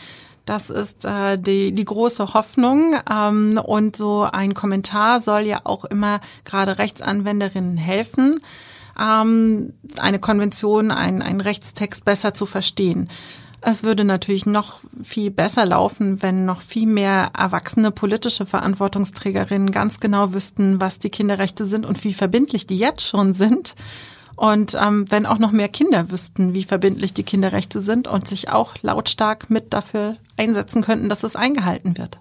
[0.45, 2.95] Das ist äh, die, die große Hoffnung.
[3.09, 8.35] Ähm, und so ein Kommentar soll ja auch immer gerade Rechtsanwenderinnen helfen
[8.99, 13.09] ähm, eine Konvention, ein, ein Rechtstext besser zu verstehen.
[13.65, 20.01] Es würde natürlich noch viel besser laufen, wenn noch viel mehr erwachsene politische Verantwortungsträgerinnen ganz
[20.01, 23.75] genau wüssten, was die Kinderrechte sind und wie verbindlich die jetzt schon sind
[24.43, 28.49] und ähm, wenn auch noch mehr Kinder wüssten, wie verbindlich die Kinderrechte sind und sich
[28.49, 32.19] auch lautstark mit dafür einsetzen könnten, dass es eingehalten wird.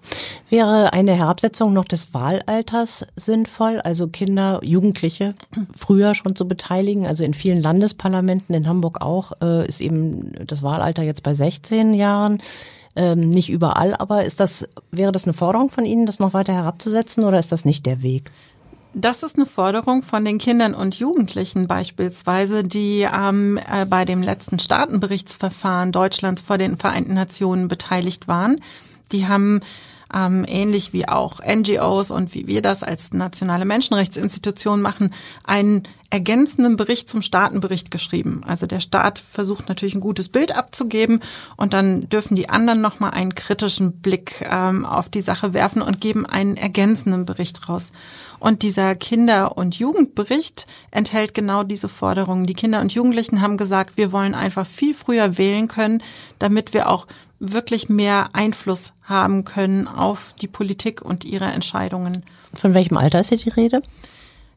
[0.49, 5.35] Wäre eine Herabsetzung noch des Wahlalters sinnvoll, also Kinder, Jugendliche
[5.75, 7.05] früher schon zu beteiligen?
[7.05, 11.93] Also in vielen Landesparlamenten, in Hamburg auch, äh, ist eben das Wahlalter jetzt bei 16
[11.93, 12.41] Jahren.
[12.95, 16.53] Ähm, nicht überall, aber ist das, wäre das eine Forderung von Ihnen, das noch weiter
[16.53, 18.31] herabzusetzen oder ist das nicht der Weg?
[18.95, 24.21] Das ist eine Forderung von den Kindern und Jugendlichen beispielsweise, die ähm, äh, bei dem
[24.21, 28.61] letzten Staatenberichtsverfahren Deutschlands vor den Vereinten Nationen beteiligt waren.
[29.11, 29.61] Die haben
[30.13, 36.77] ähm, ähnlich wie auch NGOs und wie wir das als nationale Menschenrechtsinstitution machen, einen ergänzenden
[36.77, 38.43] Bericht zum Staatenbericht geschrieben.
[38.45, 41.21] Also der Staat versucht natürlich ein gutes Bild abzugeben
[41.57, 46.01] und dann dürfen die anderen nochmal einen kritischen Blick ähm, auf die Sache werfen und
[46.01, 47.91] geben einen ergänzenden Bericht raus.
[48.39, 52.45] Und dieser Kinder- und Jugendbericht enthält genau diese Forderungen.
[52.45, 56.03] Die Kinder und Jugendlichen haben gesagt, wir wollen einfach viel früher wählen können,
[56.37, 57.07] damit wir auch
[57.51, 62.23] wirklich mehr Einfluss haben können auf die Politik und ihre Entscheidungen.
[62.53, 63.81] Von welchem Alter ist hier die Rede?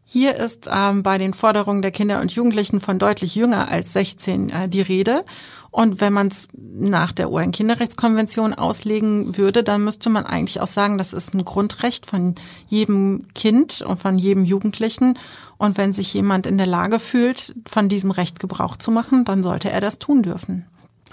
[0.05, 4.51] Hier ist ähm, bei den Forderungen der Kinder und Jugendlichen von deutlich jünger als 16
[4.51, 5.25] äh, die Rede.
[5.73, 10.97] Und wenn man es nach der UN-Kinderrechtskonvention auslegen würde, dann müsste man eigentlich auch sagen,
[10.97, 12.37] das ist ein Grundrecht von
[12.69, 15.19] jedem Kind und von jedem Jugendlichen.
[15.59, 19.43] Und wenn sich jemand in der Lage fühlt, von diesem Recht Gebrauch zu machen, dann
[19.43, 20.67] sollte er das tun dürfen.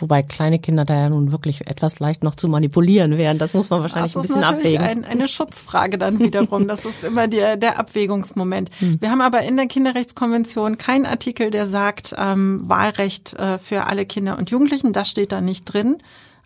[0.04, 3.38] Wobei kleine Kinder da ja nun wirklich etwas leicht noch zu manipulieren wären.
[3.38, 4.80] Das muss man wahrscheinlich ein bisschen abwägen.
[4.82, 6.68] Das ist ein, eine Schutzfrage dann wiederum.
[6.68, 8.70] Das ist immer der, der Abwägungsmoment.
[8.80, 9.00] Hm.
[9.00, 14.06] Wir haben aber in der Kinderrechtskonvention keinen Artikel, der sagt, ähm, Wahlrecht äh, für alle
[14.06, 14.92] Kinder und Jugendlichen.
[14.92, 16.00] Das steht da nicht drin.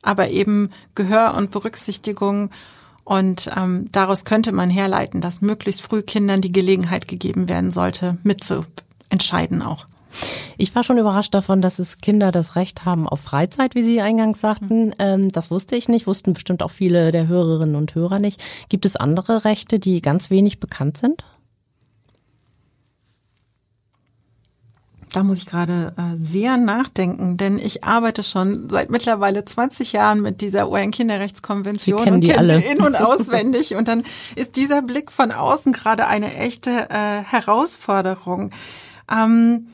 [0.04, 2.52] Aber eben Gehör und Berücksichtigung.
[3.06, 8.20] Und ähm, daraus könnte man herleiten, dass möglichst früh Kindern die Gelegenheit gegeben werden sollte,
[8.22, 9.88] mitzuentscheiden auch.
[10.58, 14.02] Ich war schon überrascht davon, dass es Kinder das Recht haben auf Freizeit, wie Sie
[14.02, 14.94] eingangs sagten.
[15.00, 18.42] Ähm, das wusste ich nicht, wussten bestimmt auch viele der Hörerinnen und Hörer nicht.
[18.70, 21.24] Gibt es andere Rechte, die ganz wenig bekannt sind?
[25.14, 30.22] Da muss ich gerade äh, sehr nachdenken, denn ich arbeite schon seit mittlerweile 20 Jahren
[30.22, 33.76] mit dieser UN-Kinderrechtskonvention und kenne sie in- und auswendig.
[33.76, 34.04] und dann
[34.36, 38.52] ist dieser Blick von außen gerade eine echte äh, Herausforderung.
[39.10, 39.68] Ähm,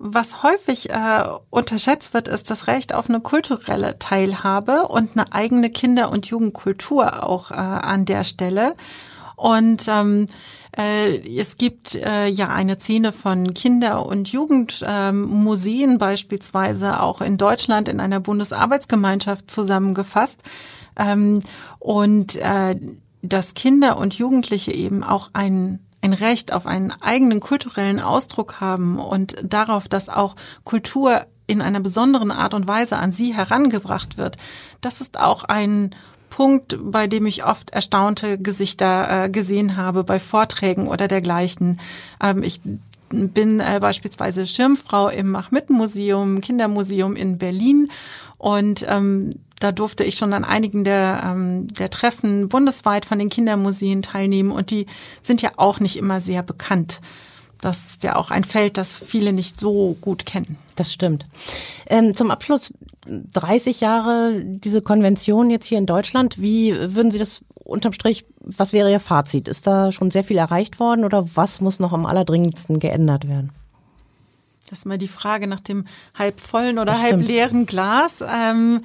[0.00, 5.70] was häufig äh, unterschätzt wird, ist das Recht auf eine kulturelle Teilhabe und eine eigene
[5.70, 8.76] Kinder- und Jugendkultur auch äh, an der Stelle.
[9.34, 10.26] Und ähm,
[10.76, 17.36] äh, es gibt äh, ja eine Szene von Kinder- und Jugendmuseen ähm, beispielsweise auch in
[17.36, 20.40] Deutschland in einer Bundesarbeitsgemeinschaft zusammengefasst.
[20.96, 21.40] Ähm,
[21.80, 22.76] und äh,
[23.22, 28.98] dass Kinder und Jugendliche eben auch einen ein Recht auf einen eigenen kulturellen Ausdruck haben
[28.98, 34.36] und darauf, dass auch Kultur in einer besonderen Art und Weise an sie herangebracht wird,
[34.80, 35.94] das ist auch ein
[36.30, 41.80] Punkt, bei dem ich oft erstaunte Gesichter äh, gesehen habe bei Vorträgen oder dergleichen.
[42.22, 42.60] Ähm, ich
[43.10, 47.90] bin äh, beispielsweise Schirmfrau im Mach-Mit-Museum, Kindermuseum in Berlin
[48.38, 53.28] und ähm, da durfte ich schon an einigen der, ähm, der Treffen bundesweit von den
[53.28, 54.86] Kindermuseen teilnehmen und die
[55.22, 57.00] sind ja auch nicht immer sehr bekannt.
[57.60, 60.56] Das ist ja auch ein Feld, das viele nicht so gut kennen.
[60.76, 61.26] Das stimmt.
[61.86, 62.72] Ähm, zum Abschluss
[63.06, 66.40] 30 Jahre diese Konvention jetzt hier in Deutschland.
[66.40, 69.48] Wie würden Sie das unterm Strich, was wäre Ihr Fazit?
[69.48, 73.50] Ist da schon sehr viel erreicht worden oder was muss noch am allerdringendsten geändert werden?
[74.70, 75.86] Das ist mal die Frage nach dem
[76.18, 78.22] halb vollen oder halb leeren Glas.
[78.22, 78.80] Ähm,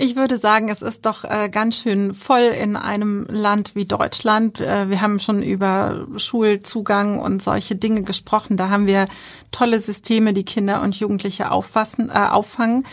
[0.00, 4.60] Ich würde sagen, es ist doch äh, ganz schön voll in einem Land wie Deutschland.
[4.60, 8.56] Äh, wir haben schon über Schulzugang und solche Dinge gesprochen.
[8.56, 9.06] Da haben wir
[9.50, 12.86] tolle Systeme, die Kinder und Jugendliche auffassen, äh, auffangen.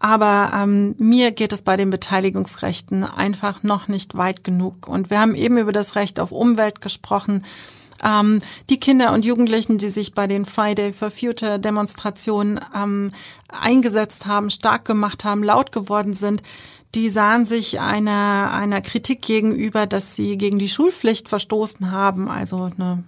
[0.00, 4.86] Aber ähm, mir geht es bei den Beteiligungsrechten einfach noch nicht weit genug.
[4.86, 7.42] Und wir haben eben über das Recht auf Umwelt gesprochen.
[8.04, 13.12] Ähm, die Kinder und Jugendlichen, die sich bei den Friday for Future Demonstrationen ähm,
[13.48, 16.42] eingesetzt haben, stark gemacht haben, laut geworden sind,
[16.94, 22.70] die sahen sich einer, einer Kritik gegenüber, dass sie gegen die Schulpflicht verstoßen haben, also
[22.76, 23.04] eine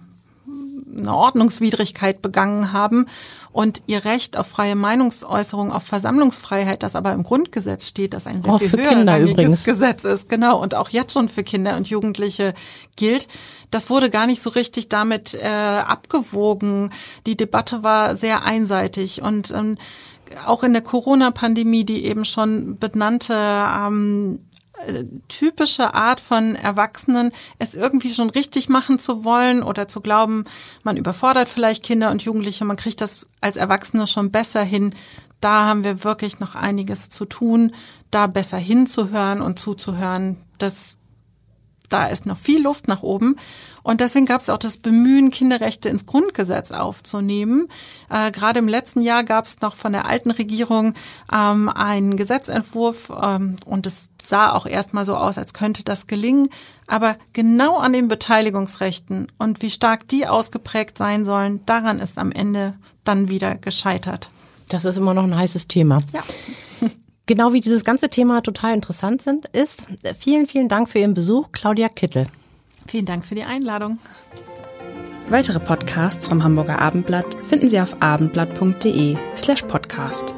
[0.95, 3.07] eine Ordnungswidrigkeit begangen haben
[3.51, 8.41] und ihr Recht auf freie Meinungsäußerung, auf Versammlungsfreiheit, das aber im Grundgesetz steht, das ein
[8.41, 12.53] sehr auch viel höheres Gesetz ist, genau, und auch jetzt schon für Kinder und Jugendliche
[12.95, 13.27] gilt.
[13.71, 16.91] Das wurde gar nicht so richtig damit äh, abgewogen.
[17.25, 19.77] Die Debatte war sehr einseitig und ähm,
[20.45, 24.39] auch in der Corona-Pandemie, die eben schon benannte ähm,
[25.27, 30.43] typische Art von Erwachsenen, es irgendwie schon richtig machen zu wollen oder zu glauben,
[30.83, 34.93] man überfordert vielleicht Kinder und Jugendliche, man kriegt das als Erwachsene schon besser hin.
[35.41, 37.73] Da haben wir wirklich noch einiges zu tun,
[38.11, 40.37] da besser hinzuhören und zuzuhören.
[40.57, 40.97] Das
[41.93, 43.35] da ist noch viel Luft nach oben.
[43.83, 47.67] Und deswegen gab es auch das Bemühen, Kinderrechte ins Grundgesetz aufzunehmen.
[48.09, 50.93] Äh, Gerade im letzten Jahr gab es noch von der alten Regierung
[51.31, 56.47] ähm, einen Gesetzentwurf ähm, und es sah auch erstmal so aus, als könnte das gelingen.
[56.87, 62.31] Aber genau an den Beteiligungsrechten und wie stark die ausgeprägt sein sollen, daran ist am
[62.31, 64.31] Ende dann wieder gescheitert.
[64.69, 65.99] Das ist immer noch ein heißes Thema.
[66.13, 66.23] Ja.
[67.25, 69.85] Genau wie dieses ganze Thema total interessant sind, ist.
[70.19, 72.27] Vielen, vielen Dank für Ihren Besuch, Claudia Kittel.
[72.87, 73.97] Vielen Dank für die Einladung.
[75.29, 80.35] Weitere Podcasts vom Hamburger Abendblatt finden Sie auf abendblatt.de slash podcast.